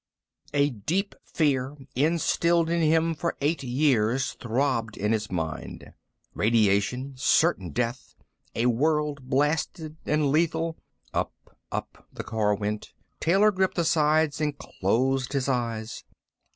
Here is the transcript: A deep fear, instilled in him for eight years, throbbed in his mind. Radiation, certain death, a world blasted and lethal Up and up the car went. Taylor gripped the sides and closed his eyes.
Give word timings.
A 0.55 0.71
deep 0.71 1.13
fear, 1.23 1.77
instilled 1.93 2.71
in 2.71 2.81
him 2.81 3.13
for 3.13 3.37
eight 3.39 3.61
years, 3.61 4.33
throbbed 4.33 4.97
in 4.97 5.11
his 5.11 5.29
mind. 5.29 5.93
Radiation, 6.33 7.13
certain 7.15 7.69
death, 7.69 8.15
a 8.55 8.65
world 8.65 9.21
blasted 9.29 9.97
and 10.07 10.31
lethal 10.31 10.75
Up 11.13 11.35
and 11.45 11.57
up 11.83 12.07
the 12.11 12.23
car 12.23 12.55
went. 12.55 12.93
Taylor 13.19 13.51
gripped 13.51 13.75
the 13.75 13.85
sides 13.85 14.41
and 14.41 14.57
closed 14.57 15.33
his 15.33 15.47
eyes. 15.47 16.03